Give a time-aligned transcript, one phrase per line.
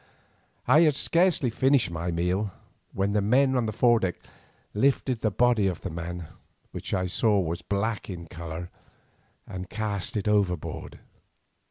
[0.67, 2.51] I had scarcely finished my meal
[2.91, 4.15] when the men on the foredeck
[4.73, 6.25] lifted the body of the man,
[6.71, 8.71] which I saw was black in colour,
[9.45, 10.97] and cast it overboard.